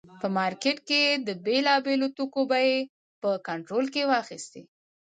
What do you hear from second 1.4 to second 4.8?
بېلابېلو توکو بیې په کنټرول کې واخیستې.